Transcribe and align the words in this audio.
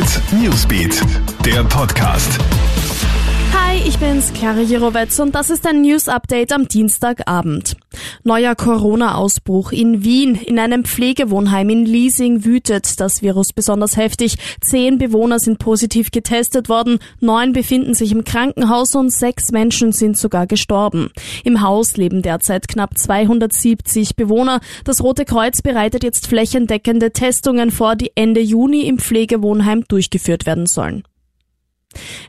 Hit 0.00 0.32
Newsbeat, 0.32 1.02
der 1.44 1.62
Podcast. 1.64 2.38
Hi, 3.52 3.76
ich 3.86 3.98
bin's, 3.98 4.32
Clara 4.32 4.60
Jirovetz 4.60 5.18
und 5.18 5.34
das 5.34 5.50
ist 5.50 5.66
ein 5.66 5.82
News 5.82 6.08
Update 6.08 6.54
am 6.54 6.66
Dienstagabend. 6.66 7.76
Neuer 8.22 8.54
Corona-Ausbruch 8.54 9.72
in 9.72 10.04
Wien. 10.04 10.34
In 10.34 10.58
einem 10.58 10.84
Pflegewohnheim 10.84 11.70
in 11.70 11.86
Liesing 11.86 12.44
wütet 12.44 13.00
das 13.00 13.22
Virus 13.22 13.54
besonders 13.54 13.96
heftig. 13.96 14.36
Zehn 14.60 14.98
Bewohner 14.98 15.38
sind 15.38 15.58
positiv 15.58 16.10
getestet 16.10 16.68
worden, 16.68 16.98
neun 17.20 17.54
befinden 17.54 17.94
sich 17.94 18.12
im 18.12 18.24
Krankenhaus 18.24 18.94
und 18.94 19.10
sechs 19.10 19.52
Menschen 19.52 19.92
sind 19.92 20.18
sogar 20.18 20.46
gestorben. 20.46 21.10
Im 21.44 21.62
Haus 21.62 21.96
leben 21.96 22.20
derzeit 22.20 22.68
knapp 22.68 22.98
270 22.98 24.16
Bewohner. 24.16 24.60
Das 24.84 25.02
Rote 25.02 25.24
Kreuz 25.24 25.62
bereitet 25.62 26.04
jetzt 26.04 26.26
flächendeckende 26.26 27.12
Testungen 27.12 27.70
vor, 27.70 27.96
die 27.96 28.12
Ende 28.16 28.40
Juni 28.40 28.82
im 28.82 28.98
Pflegewohnheim 28.98 29.84
durchgeführt 29.88 30.44
werden 30.44 30.66
sollen. 30.66 31.04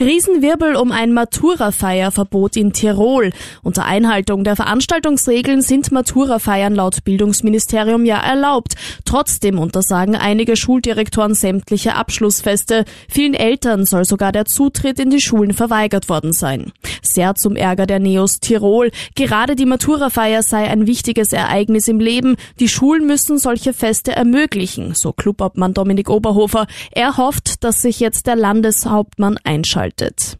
Riesenwirbel 0.00 0.76
um 0.76 0.92
ein 0.92 1.12
Matura-Feierverbot 1.12 2.56
in 2.56 2.72
Tirol. 2.72 3.32
Unter 3.62 3.84
Einhaltung 3.84 4.44
der 4.44 4.54
Veranstaltungsregeln 4.54 5.62
sind 5.62 5.90
Matura-Feiern 5.90 6.74
laut 6.74 7.02
Bildungsministerium 7.04 8.04
ja 8.04 8.18
erlaubt. 8.18 8.74
Trotzdem 9.04 9.58
untersagen 9.58 10.14
einige 10.14 10.56
Schuldirektoren 10.56 11.34
sämtliche 11.34 11.96
Abschlussfeste. 11.96 12.84
Vielen 13.08 13.34
Eltern 13.34 13.84
soll 13.84 14.04
sogar 14.04 14.30
der 14.32 14.44
Zutritt 14.44 15.00
in 15.00 15.10
die 15.10 15.20
Schulen 15.20 15.52
verweigert 15.52 16.08
worden 16.08 16.32
sein. 16.32 16.72
Sehr 17.12 17.34
zum 17.34 17.56
Ärger 17.56 17.86
der 17.86 17.98
Neos 17.98 18.40
Tirol. 18.40 18.90
Gerade 19.14 19.56
die 19.56 19.66
Matura-Feier 19.66 20.42
sei 20.42 20.68
ein 20.68 20.86
wichtiges 20.86 21.32
Ereignis 21.32 21.88
im 21.88 22.00
Leben. 22.00 22.36
Die 22.60 22.68
Schulen 22.68 23.06
müssen 23.06 23.38
solche 23.38 23.72
Feste 23.72 24.12
ermöglichen, 24.12 24.94
so 24.94 25.12
Clubobmann 25.12 25.74
Dominik 25.74 26.10
Oberhofer. 26.10 26.66
Er 26.92 27.16
hofft, 27.16 27.64
dass 27.64 27.82
sich 27.82 28.00
jetzt 28.00 28.26
der 28.26 28.36
Landeshauptmann 28.36 29.38
einschaltet. 29.44 30.38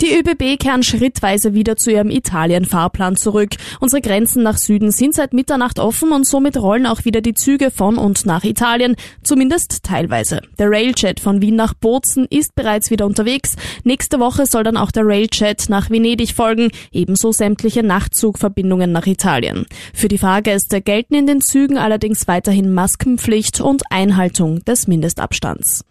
Die 0.00 0.14
ÖBB 0.14 0.58
kehren 0.60 0.82
schrittweise 0.82 1.54
wieder 1.54 1.76
zu 1.76 1.90
ihrem 1.90 2.10
Italien-Fahrplan 2.10 3.16
zurück. 3.16 3.50
Unsere 3.80 4.02
Grenzen 4.02 4.42
nach 4.42 4.58
Süden 4.58 4.92
sind 4.92 5.14
seit 5.14 5.32
Mitternacht 5.32 5.78
offen 5.78 6.12
und 6.12 6.26
somit 6.26 6.56
rollen 6.58 6.86
auch 6.86 7.04
wieder 7.04 7.22
die 7.22 7.34
Züge 7.34 7.70
von 7.70 7.96
und 7.96 8.26
nach 8.26 8.44
Italien, 8.44 8.96
zumindest 9.22 9.82
teilweise. 9.84 10.42
Der 10.58 10.70
Railjet 10.70 11.18
von 11.20 11.40
Wien 11.40 11.56
nach 11.56 11.72
Bozen 11.72 12.26
ist 12.28 12.54
bereits 12.54 12.90
wieder 12.90 13.06
unterwegs. 13.06 13.56
Nächste 13.84 14.20
Woche 14.20 14.44
soll 14.46 14.64
dann 14.64 14.76
auch 14.76 14.90
der 14.90 15.06
Railjet 15.06 15.68
nach 15.68 15.88
Venedig 15.90 16.34
folgen, 16.34 16.70
ebenso 16.92 17.32
sämtliche 17.32 17.82
Nachtzugverbindungen 17.82 18.92
nach 18.92 19.06
Italien. 19.06 19.66
Für 19.94 20.08
die 20.08 20.18
Fahrgäste 20.18 20.82
gelten 20.82 21.14
in 21.14 21.26
den 21.26 21.40
Zügen 21.40 21.78
allerdings 21.78 22.28
weiterhin 22.28 22.72
Maskenpflicht 22.72 23.60
und 23.60 23.82
Einhaltung 23.90 24.64
des 24.64 24.86
Mindestabstands. 24.86 25.84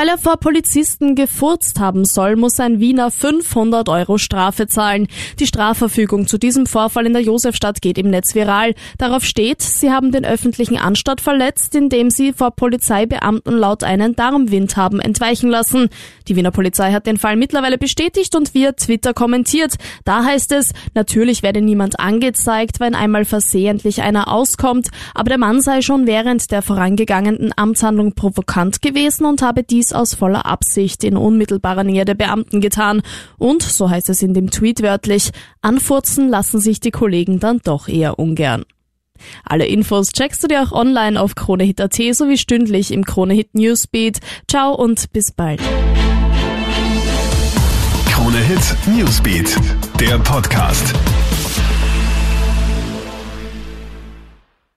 Weil 0.00 0.08
er 0.08 0.16
vor 0.16 0.38
Polizisten 0.38 1.14
gefurzt 1.14 1.78
haben 1.78 2.06
soll, 2.06 2.36
muss 2.36 2.58
ein 2.58 2.80
Wiener 2.80 3.10
500 3.10 3.86
Euro 3.90 4.16
Strafe 4.16 4.66
zahlen. 4.66 5.08
Die 5.38 5.46
Strafverfügung 5.46 6.26
zu 6.26 6.38
diesem 6.38 6.64
Vorfall 6.64 7.04
in 7.04 7.12
der 7.12 7.20
Josefstadt 7.20 7.82
geht 7.82 7.98
im 7.98 8.08
Netz 8.08 8.34
viral. 8.34 8.74
Darauf 8.96 9.24
steht, 9.24 9.60
sie 9.60 9.90
haben 9.90 10.10
den 10.10 10.24
öffentlichen 10.24 10.78
Anstand 10.78 11.20
verletzt, 11.20 11.74
indem 11.74 12.08
sie 12.08 12.32
vor 12.32 12.52
Polizeibeamten 12.52 13.52
laut 13.58 13.84
einen 13.84 14.16
Darmwind 14.16 14.74
haben 14.78 15.00
entweichen 15.00 15.50
lassen. 15.50 15.90
Die 16.28 16.34
Wiener 16.34 16.50
Polizei 16.50 16.92
hat 16.92 17.06
den 17.06 17.18
Fall 17.18 17.36
mittlerweile 17.36 17.76
bestätigt 17.76 18.34
und 18.34 18.54
via 18.54 18.72
Twitter 18.72 19.12
kommentiert. 19.12 19.74
Da 20.06 20.24
heißt 20.24 20.52
es, 20.52 20.72
natürlich 20.94 21.42
werde 21.42 21.60
niemand 21.60 22.00
angezeigt, 22.00 22.80
wenn 22.80 22.94
einmal 22.94 23.26
versehentlich 23.26 24.00
einer 24.00 24.32
auskommt, 24.32 24.88
aber 25.14 25.28
der 25.28 25.38
Mann 25.38 25.60
sei 25.60 25.82
schon 25.82 26.06
während 26.06 26.50
der 26.52 26.62
vorangegangenen 26.62 27.52
Amtshandlung 27.54 28.14
provokant 28.14 28.80
gewesen 28.80 29.26
und 29.26 29.42
habe 29.42 29.62
die 29.62 29.89
dies 29.90 29.92
aus 29.92 30.14
voller 30.14 30.46
Absicht 30.46 31.04
in 31.04 31.16
unmittelbarer 31.16 31.84
Nähe 31.84 32.04
der 32.04 32.14
Beamten 32.14 32.60
getan. 32.60 33.02
Und, 33.38 33.62
so 33.62 33.90
heißt 33.90 34.08
es 34.10 34.22
in 34.22 34.34
dem 34.34 34.50
Tweet 34.50 34.82
wörtlich, 34.82 35.30
anfurzen 35.62 36.28
lassen 36.28 36.60
sich 36.60 36.80
die 36.80 36.90
Kollegen 36.90 37.40
dann 37.40 37.60
doch 37.62 37.88
eher 37.88 38.18
ungern. 38.18 38.64
Alle 39.44 39.66
Infos 39.66 40.12
checkst 40.12 40.42
du 40.42 40.48
dir 40.48 40.62
auch 40.62 40.72
online 40.72 41.20
auf 41.20 41.34
KroneHit.at 41.34 41.94
sowie 42.12 42.38
stündlich 42.38 42.90
im 42.90 43.04
KroneHit 43.04 43.54
Newsbeat. 43.54 44.20
Ciao 44.48 44.74
und 44.74 45.12
bis 45.12 45.32
bald. 45.32 45.60
KroneHit 48.06 48.76
Newsbeat, 48.86 49.56
der 49.98 50.18
Podcast. 50.18 50.94